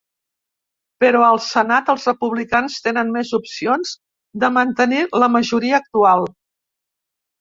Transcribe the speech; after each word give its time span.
Però 1.03 1.19
al 1.25 1.41
senat 1.47 1.91
els 1.93 2.07
republicans 2.09 2.79
tenen 2.87 3.11
més 3.17 3.33
opcions 3.41 3.93
de 4.45 4.53
mantenir 4.57 5.07
la 5.25 5.33
majoria 5.39 5.81
actual. 5.83 6.27